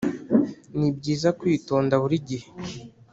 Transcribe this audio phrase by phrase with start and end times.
[0.77, 2.47] nibyiza kwitonda buri gihe